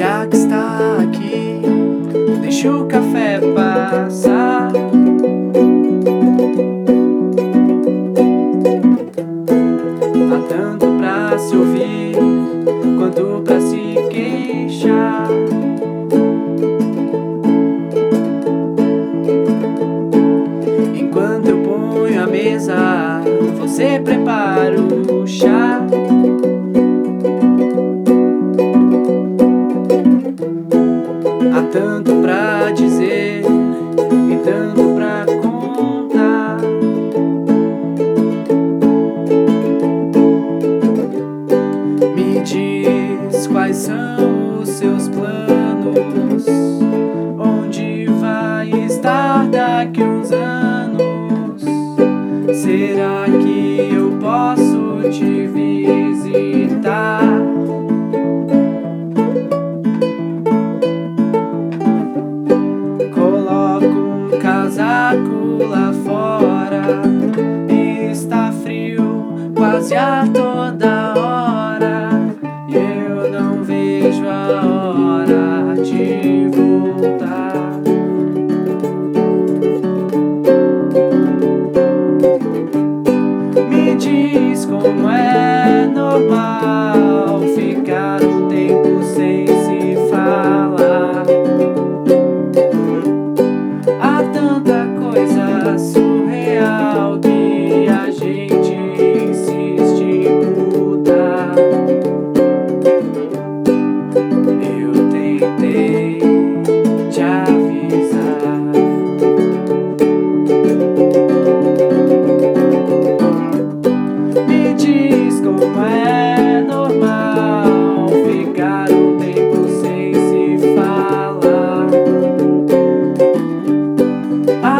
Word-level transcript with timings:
já 0.00 0.26
que 0.26 0.34
está 0.34 0.78
aqui, 1.02 1.60
deixa 2.40 2.72
o 2.72 2.86
café 2.86 3.38
passar. 3.54 4.72
Há 10.32 10.38
tanto 10.48 10.86
pra 10.96 11.36
se 11.36 11.54
ouvir, 11.54 12.16
quanto 12.96 13.42
pra 13.44 13.60
se 13.60 13.94
queixar. 14.08 15.28
Enquanto 20.94 21.46
eu 21.46 21.58
ponho 21.58 22.22
a 22.22 22.26
mesa, 22.26 23.20
você 23.58 24.00
prepara 24.02 24.80
o 24.80 25.26
chá. 25.26 25.86
Tanto 31.72 32.16
pra 32.16 32.72
dizer 32.72 33.42
e 33.42 34.36
tanto 34.44 34.94
pra 34.96 35.24
contar. 35.40 36.58
Me 42.14 42.40
diz 42.40 43.46
quais 43.46 43.76
são 43.76 44.60
os 44.60 44.68
seus 44.68 45.08
planos, 45.08 46.46
onde 47.38 48.06
vai 48.20 48.68
estar 48.86 49.46
daqui 49.48 50.02
uns 50.02 50.32
anos? 50.32 51.62
Será 52.52 53.26
que 53.42 53.90
eu 53.94 54.10
posso 54.20 55.08
te 55.10 55.46
visitar? 55.46 56.59
lá 65.70 65.92
fora 66.04 66.82
está 68.10 68.50
frio 68.50 69.52
quase 69.56 69.94
a 69.94 70.26
toda 70.26 71.14
hora. 71.16 72.10
E 72.68 72.74
eu 72.74 73.30
não 73.30 73.62
vejo 73.62 74.26
a 74.26 74.62
hora 74.66 75.80
de 75.80 76.48
voltar. 76.48 77.80
Me 83.68 83.94
diz 83.94 84.66
como 84.66 85.08
é. 85.08 85.29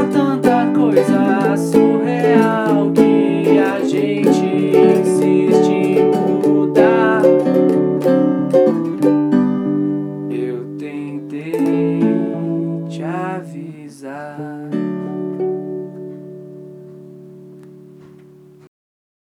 Satan 0.00 0.39